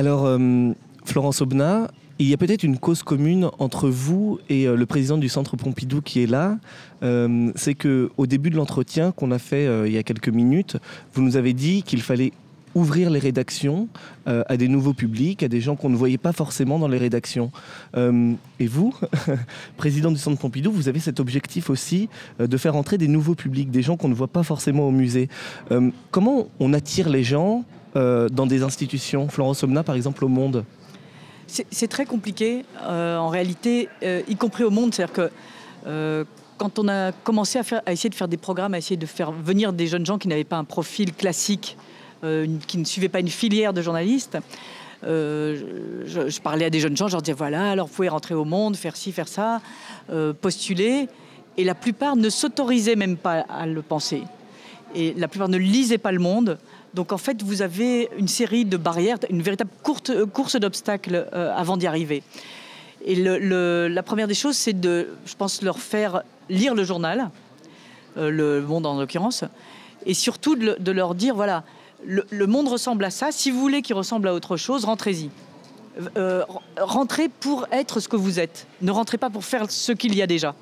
[0.00, 0.72] Alors, euh,
[1.04, 5.18] Florence Aubenas, il y a peut-être une cause commune entre vous et euh, le président
[5.18, 6.56] du Centre Pompidou qui est là.
[7.02, 10.78] Euh, c'est que au début de l'entretien qu'on a fait il y a quelques minutes,
[11.12, 12.32] vous nous avez dit qu'il fallait
[12.74, 13.88] ouvrir les rédactions
[14.24, 17.50] à des nouveaux publics, à des gens qu'on ne voyait pas forcément dans les rédactions.
[17.96, 18.94] Et vous,
[19.76, 22.08] président du Centre Pompidou, vous avez cet objectif aussi
[22.38, 25.28] de faire entrer des nouveaux publics, des gens qu'on ne voit pas forcément au musée.
[26.12, 27.64] Comment on attire les gens
[27.96, 30.64] euh, dans des institutions Florence Omna, par exemple, au Monde
[31.46, 34.94] C'est très compliqué euh, en réalité, euh, y compris au monde.
[34.94, 35.30] C'est-à-dire
[35.84, 39.32] que quand on a commencé à, essayer de faire des programmes, à essayer de faire
[39.32, 41.76] venir des jeunes gens qui n'avaient pas un profil classique,
[42.22, 44.36] qui ne suivaient pas une filière de journalistes,
[45.04, 48.34] euh, je, parlais à des jeunes gens, je leur disais voilà, alors vous pouvez rentrer
[48.34, 49.62] au monde, faire ci, faire ça,
[50.42, 51.08] postuler.
[51.56, 54.22] Et la plupart ne s'autorisaient même pas à le penser.
[54.94, 56.58] Et la plupart ne lisaient pas le monde.
[56.94, 61.28] Donc en fait, vous avez une série de barrières, une véritable courte, euh, course d'obstacles
[61.32, 62.22] euh, avant d'y arriver.
[63.04, 67.30] Et la première des choses, c'est de, je pense, leur faire lire le journal,
[68.18, 69.44] euh, le Monde en l'occurrence,
[70.04, 71.62] et surtout de, le- de leur dire voilà,
[72.04, 73.30] le, monde ressemble à ça.
[73.30, 75.30] Si vous voulez qu'il ressemble à autre chose, rentrez-y.
[76.78, 78.66] Rentrez pour être ce que vous êtes.
[78.80, 80.54] Ne rentrez pas pour faire ce qu'il y a déjà.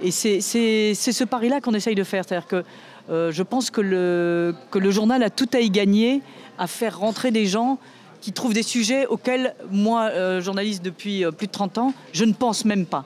[0.00, 2.24] Et c'est ce pari-là qu'on essaye de faire.
[2.26, 2.64] C'est-à-dire que
[3.08, 6.22] euh, je pense que le, que le journal a tout à y gagner
[6.58, 7.78] à faire rentrer des gens
[8.20, 12.24] qui trouvent des sujets auxquels moi, euh, journaliste depuis euh, plus de 30 ans, je
[12.24, 13.04] ne pense même pas.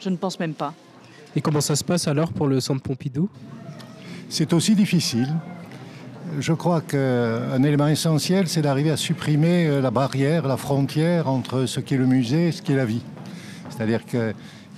[0.00, 0.74] Je ne pense même pas.
[1.34, 3.30] Et comment ça se passe alors pour le Centre Pompidou?
[4.28, 5.28] C'est aussi difficile.
[6.38, 11.80] Je crois qu'un élément essentiel, c'est d'arriver à supprimer la barrière, la frontière entre ce
[11.80, 13.02] qui est le musée et ce qui est la vie.
[13.68, 14.00] C'est-à-dire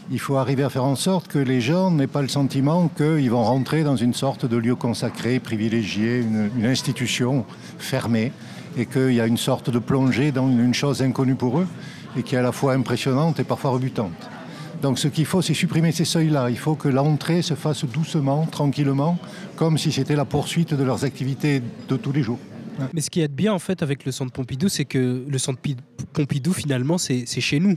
[0.09, 3.31] qu'il faut arriver à faire en sorte que les gens n'aient pas le sentiment qu'ils
[3.31, 7.45] vont rentrer dans une sorte de lieu consacré, privilégié, une, institution
[7.79, 8.33] fermée,
[8.77, 11.67] et qu'il y a une sorte de plongée dans une, chose inconnue pour eux,
[12.17, 14.13] et qui est à la fois impressionnante et parfois rebutante.
[14.83, 16.51] Donc ce qu'il faut, c'est supprimer ces seuils-là.
[16.51, 19.19] Il faut que l'entrée se fasse doucement, tranquillement,
[19.57, 22.39] comme si c'était la poursuite de leurs activités de tous les jours.
[22.93, 25.61] Mais ce qui est bien en fait avec le Centre Pompidou, c'est que le Centre
[25.61, 25.77] Pi-
[26.13, 27.77] Pompidou finalement c'est chez nous.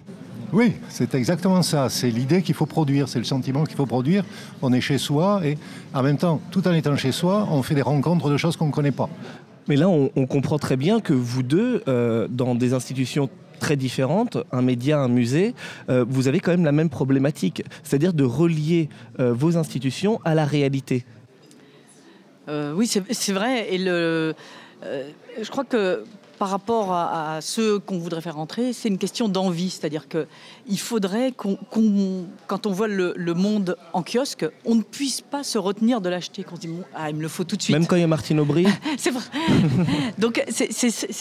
[0.53, 1.89] Oui, c'est exactement ça.
[1.89, 4.23] C'est l'idée qu'il faut produire, c'est le sentiment qu'il faut produire.
[4.61, 5.57] On est chez soi et
[5.93, 8.67] en même temps, tout en étant chez soi, on fait des rencontres de choses qu'on
[8.67, 9.09] ne connaît pas.
[9.67, 13.75] Mais là, on, on comprend très bien que vous deux, euh, dans des institutions très
[13.75, 15.53] différentes, un média, un musée,
[15.89, 18.87] euh, vous avez quand même la même problématique, c'est-à-dire de relier
[19.19, 21.05] euh, vos institutions à la réalité.
[22.47, 23.73] Euh, oui, c'est vrai.
[23.73, 24.33] Et le,
[24.83, 25.09] euh,
[25.41, 26.03] je crois que
[26.37, 29.69] par rapport à, à ceux qu'on voudrait faire rentrer, c'est une question d'envie.
[29.69, 30.27] C'est-à-dire que
[30.67, 31.57] il faudrait qu'on,
[32.47, 36.09] quand on voit le, le monde en kiosque, on ne puisse pas se retenir de
[36.09, 36.43] l'acheter.
[36.43, 37.75] Qu'on se dit, ah, il me le faut tout de suite.
[37.75, 38.67] Même quand il y a Martine Aubry,
[38.97, 39.23] C'est vrai.
[40.17, 40.71] Donc c'est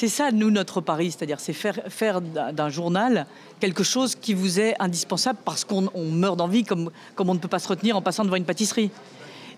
[0.09, 3.27] ça, nous, notre pari, c'est-à-dire c'est faire, faire d'un journal
[3.61, 7.39] quelque chose qui vous est indispensable parce qu'on on meurt d'envie comme, comme on ne
[7.39, 8.91] peut pas se retenir en passant devant une pâtisserie.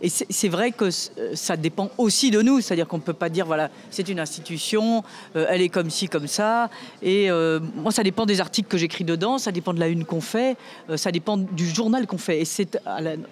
[0.01, 3.29] Et c'est vrai que euh, ça dépend aussi de nous, c'est-à-dire qu'on ne peut pas
[3.29, 5.03] dire, voilà, c'est une institution,
[5.35, 6.71] euh, elle est comme ci, comme ça.
[7.03, 10.05] Et euh, moi, ça dépend des articles que j'écris dedans, ça dépend de la une
[10.05, 10.57] qu'on fait,
[10.97, 12.41] ça dépend du journal qu'on fait.
[12.41, 12.79] Et c'est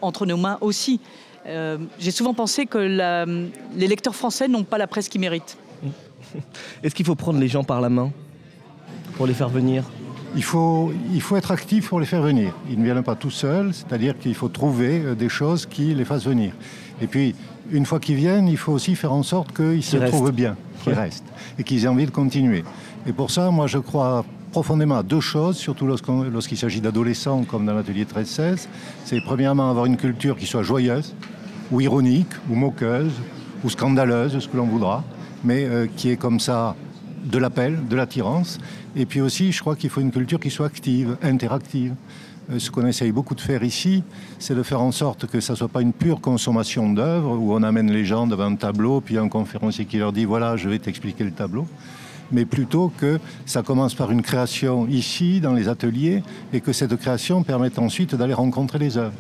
[0.03, 1.00] entre nos mains aussi.
[1.99, 2.78] J'ai souvent pensé que
[3.75, 5.56] les lecteurs français n'ont pas la presse qu'ils méritent.
[6.82, 8.10] est-ce qu'il faut prendre les gens par la main
[9.16, 9.84] pour les faire venir?
[10.34, 12.53] Il faut, il faut être actif pour les faire venir.
[12.70, 16.04] Ils ne viennent pas tout seuls, c'est-à-dire qu'il faut trouver euh, des choses qui les
[16.04, 16.53] fassent venir.
[17.00, 17.34] Et puis,
[17.70, 20.12] une fois qu'ils viennent, il faut aussi faire en sorte qu'ils se restent.
[20.14, 20.98] trouvent bien, qu'ils Ouais.
[20.98, 21.25] restent,
[21.59, 22.64] et qu'ils aient envie de continuer.
[23.06, 27.64] Et pour ça, moi, je crois profondément à deux choses, surtout lorsqu'il s'agit d'adolescents, comme
[27.66, 28.69] dans l'atelier 13-16.
[29.04, 31.14] C'est premièrement avoir une culture qui soit joyeuse,
[31.70, 33.12] ou ironique, ou moqueuse,
[33.64, 35.03] ou scandaleuse, ce que l'on voudra,
[35.44, 36.75] mais euh, qui est comme ça
[37.26, 38.59] de l'appel, de l'attirance.
[38.94, 41.94] Et puis aussi, je crois qu'il faut une culture qui soit active, interactive.
[42.50, 44.03] Euh, Ce qu'on essaye beaucoup de faire ici,
[44.38, 47.53] c'est de faire en sorte que ça ne soit pas une pure consommation d'œuvres où
[47.53, 50.69] on amène les gens devant un tableau, puis un conférencier qui leur dit voilà, je
[50.69, 51.66] vais t'expliquer le tableau.
[52.32, 56.96] Mais plutôt que ça commence par une création ici, dans les ateliers, et que cette
[56.96, 59.14] création permette ensuite d'aller rencontrer les œuvres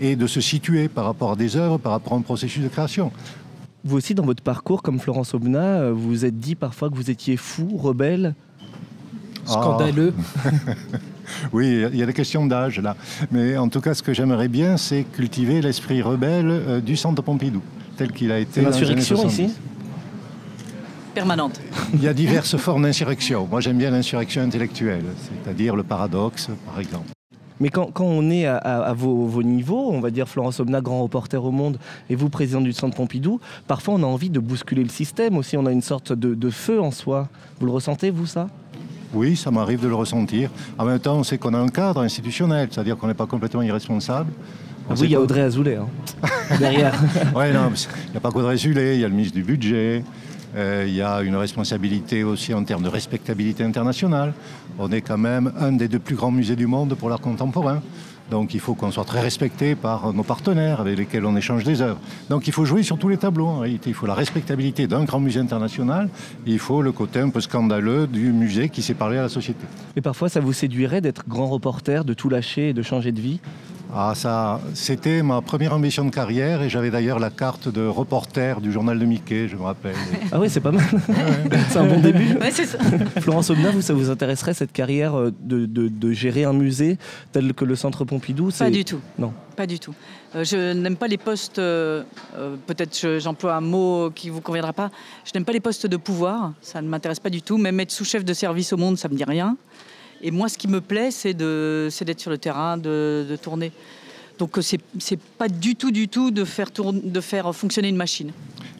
[0.00, 2.68] et de se situer par rapport à des œuvres, par rapport à un processus de
[2.68, 3.12] création.
[3.84, 6.94] Vous aussi, dans votre parcours, comme Florence Aubenas, euh, vous vous êtes dit parfois que
[6.94, 8.34] vous étiez fou, rebelle.
[9.44, 10.14] Scandaleux.
[11.52, 12.96] Oui, il y a des questions d'âge là.
[13.30, 17.22] Mais en tout cas, ce que j'aimerais bien, c'est cultiver l'esprit rebelle euh, du Centre
[17.22, 17.62] Pompidou,
[17.96, 18.60] tel qu'il a été.
[18.60, 19.42] L'insurrection 70.
[19.42, 19.54] ici
[21.14, 21.60] Permanente.
[21.94, 23.46] Il y a diverses formes d'insurrection.
[23.48, 27.13] Moi, j'aime bien l'insurrection intellectuelle, c'est-à-dire le paradoxe, par exemple.
[27.60, 30.58] Mais quand, quand on est à, à- à vos, vos niveaux, on va dire Florence
[30.60, 31.78] Obna, grand reporter au monde,
[32.10, 35.56] et vous, président du Centre Pompidou, parfois on a envie de bousculer le système aussi.
[35.56, 37.28] On a une sorte de, de feu en soi.
[37.60, 38.48] Vous le ressentez, vous, ça?
[39.14, 40.50] Oui, ça m'arrive de le ressentir.
[40.76, 43.62] En même temps, on sait qu'on a un cadre institutionnel, c'est-à-dire qu'on n'est pas complètement
[43.62, 44.32] irresponsable.
[44.90, 45.86] On Oui, il y a Audrey Azoulay hein,
[46.58, 46.92] derrière.
[47.34, 47.70] Ouais, non,
[48.06, 50.02] il n'y a pas qu'Audrey Sulé, il y a le ministre du Budget,
[50.56, 54.32] il y a une responsabilité aussi en termes de respectabilité internationale.
[54.78, 57.82] On est quand même un des deux plus grands musées du monde pour l'art contemporain.
[58.30, 61.82] Donc il faut qu'on soit très respecté par nos partenaires avec lesquels on échange des
[61.82, 61.98] œuvres.
[62.30, 63.90] Donc il faut jouer sur tous les tableaux en réalité.
[63.90, 66.08] Il faut la respectabilité d'un grand musée international,
[66.46, 69.64] il faut le côté un peu scandaleux du musée qui s'est parlé à la société.
[69.96, 73.20] Et parfois, ça vous séduirait d'être grand reporter, de tout lâcher et de changer de
[73.20, 73.40] vie?
[73.92, 78.60] Ah, ça, c'était ma première ambition de carrière et j'avais d'ailleurs la carte de reporter
[78.60, 79.94] du journal de Mickey, je me rappelle.
[80.32, 80.84] Ah oui, c'est pas mal.
[81.68, 82.34] c'est un bon début.
[82.40, 82.78] Ouais, c'est ça.
[83.20, 86.98] Florence Obna, vous, ça vous intéresserait cette carrière euh, de, de- de gérer un musée
[87.30, 89.00] tel que le Centre Pompidou Pas c'est- du tout.
[89.18, 89.32] Non.
[89.56, 89.94] Pas du tout.
[90.34, 92.02] Euh, je n'aime pas les postes, euh,
[92.66, 94.90] peut-être je- j'emploie un mot qui vous conviendra pas,
[95.24, 97.58] je n'aime pas les postes de pouvoir, ça ne m'intéresse pas du tout.
[97.58, 99.56] Même être sous-chef de service au monde, ça me dit rien.
[100.22, 103.36] Et moi, ce qui me plaît, c'est de- c'est d'être sur le terrain, de, de
[103.36, 103.72] tourner.
[104.38, 107.96] Donc euh, c'est c'est pas du tout, du tout de faire, de faire fonctionner une
[107.96, 108.32] machine.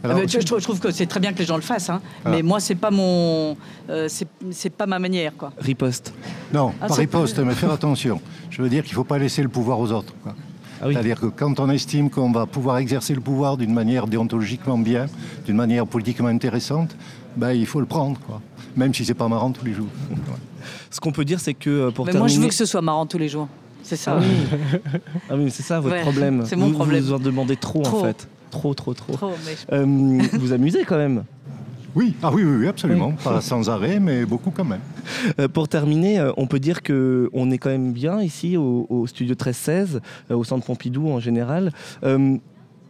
[0.02, 1.62] Alors, mais je, je trouve- je trouve que c'est très bien que les gens le
[1.62, 2.30] fassent, hein, Ah.
[2.30, 3.56] mais moi, c'est pas mon,
[3.88, 5.52] euh, c'est c'est pas ma manière, quoi.
[5.58, 6.12] Riposte.
[6.52, 8.20] Non, Ah, pas riposte, mais faire attention.
[8.50, 10.12] Je veux dire qu'il ne faut pas laisser le pouvoir aux autres.
[10.22, 10.34] quoi.
[10.82, 10.94] Ah oui.
[10.94, 15.06] C'est-à-dire que quand on estime qu'on va pouvoir exercer le pouvoir d'une manière déontologiquement bien,
[15.46, 16.94] d'une manière politiquement intéressante,
[17.36, 18.40] ben, il faut le prendre, quoi.
[18.76, 19.86] même si c'est pas marrant tous les jours.
[20.10, 20.16] Ouais.
[20.94, 22.28] Ce qu'on peut dire, c'est que euh, pour Mais terminer...
[22.32, 23.48] moi, je veux que ce soit marrant tous les jours.
[23.82, 24.16] C'est ça.
[24.16, 24.78] Ah oui,
[25.28, 26.44] Ah oui, c'est ça votre Ouais, problème.
[26.46, 27.02] c'est mon Vous- problème.
[27.02, 28.04] Vous en demandez trop, en Trop.
[28.04, 28.28] fait.
[28.52, 29.12] Trop, trop, trop.
[29.14, 31.24] Trop, mais Euh, vous amusez quand même.
[31.96, 33.10] Oui, ah oui, oui, oui, absolument.
[33.12, 34.78] Pas sans arrêt, mais beaucoup quand même.
[35.40, 38.86] Euh, pour terminer, euh, on peut dire que on est quand même bien ici au,
[38.88, 40.00] au studio 1316,
[40.30, 41.72] euh, au centre Pompidou en général.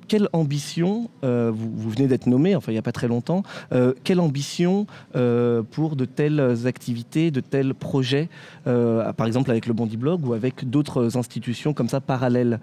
[0.09, 3.43] Quelle ambition, euh, vous, venez d'être nommé, enfin il n'y a pas très longtemps,
[3.73, 4.87] euh, quelle ambition
[5.17, 8.29] euh, pour de telles activités, de tels projets,
[8.65, 12.61] par exemple avec le Bondi Blog ou avec d'autres institutions comme ça parallèles?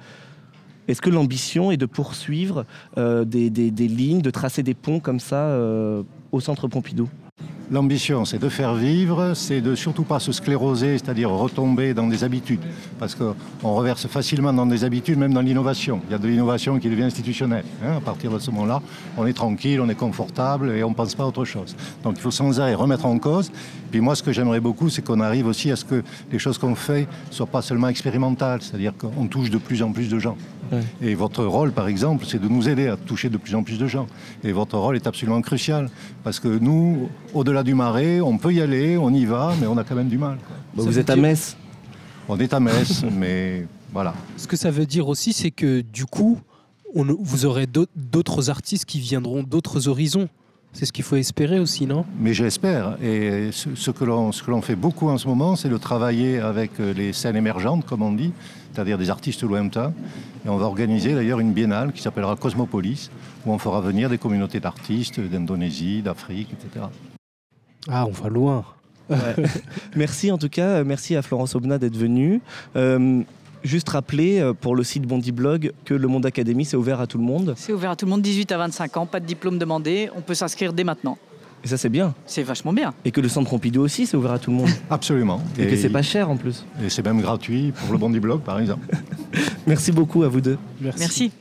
[0.88, 2.66] Est-ce que l'ambition est de poursuivre
[2.98, 5.58] des, lignes, de tracer des ponts comme ça
[6.32, 7.10] au centre Pompidou?
[7.72, 12.26] L'ambition, c'est de faire vivre, c'est de surtout pas se scléroser, c'est-à-dire retomber dans des
[12.26, 12.60] habitudes.
[13.00, 13.34] Parce qu'on
[13.74, 16.02] reverse facilement dans des habitudes, même dans l'innovation.
[16.10, 17.64] Il y a de l'innovation qui devient institutionnelle.
[17.82, 17.96] hein.
[17.96, 18.82] À partir de ce moment-là,
[19.18, 21.78] on est tranquille, on est confortable et on ne pense pas à autre chose.
[22.04, 23.50] Donc il faut sans arrêt remettre en cause.
[23.90, 26.58] Puis moi, ce que j'aimerais beaucoup, c'est qu'on arrive aussi à ce que les choses
[26.58, 30.20] qu'on fait ne soient pas seulement expérimentales, c'est-à-dire qu'on touche de plus en plus de
[30.20, 30.36] gens.
[30.74, 30.80] Ouais.
[31.02, 33.78] Et votre rôle, par exemple, c'est de nous aider à toucher de plus en plus
[33.78, 34.08] de gens.
[34.44, 35.90] Et votre rôle est absolument crucial.
[36.24, 39.78] Parce que nous, au-delà du marais, on peut y aller, on y va, mais on
[39.78, 40.38] a quand même du mal.
[40.38, 40.56] quoi.
[40.76, 41.56] Bah, Vous êtes à Metz
[42.30, 44.14] On est à Metz, mais voilà.
[44.38, 46.40] Ce que ça veut dire aussi, c'est que du coup,
[46.96, 50.28] on, vous aurez d'autres- artistes qui viendront d'autres horizons.
[50.74, 52.06] C'est ce qu'il faut espérer aussi, non?
[52.18, 52.96] Mais j'espère.
[53.04, 55.76] Et ce, ce que l'on ce que l'on fait beaucoup en ce moment, c'est de
[55.78, 58.32] travailler avec euh, les scènes émergentes, comme on dit,
[58.74, 59.92] c'est-à-dire des artistes lointains.
[60.46, 63.10] Et on va organiser d'ailleurs une biennale qui s'appellera Cosmopolis,
[63.46, 66.86] où on fera venir des communautés d'artistes d'Indonésie, d'Afrique, etc.
[67.90, 68.66] Ah, on va loin.
[69.96, 72.42] Merci en tout cas, euh, merci à Florence Obna d'être venue.
[72.76, 73.22] Euh,
[73.64, 77.08] juste rappeler euh, pour le site Bondi Blog que le Monde Académie c'est ouvert à
[77.08, 77.54] tout le monde.
[77.58, 80.22] C'est ouvert à tout le monde, 18 à 25 ans, pas de diplôme demandé, on
[80.22, 81.18] peut s'inscrire dès maintenant.
[81.64, 82.16] Et ça c'est bien.
[82.26, 82.94] C'est vachement bien.
[83.06, 84.70] Et que le centre Pompidou aussi c'est ouvert à tout le monde.
[84.90, 85.42] Absolument.
[85.60, 86.66] Et, que c'est pas cher en plus.
[86.84, 88.88] et c'est même gratuit pour le Bondi Blog, par exemple.
[89.68, 90.58] Merci beaucoup à vous deux.
[90.80, 91.32] Merci.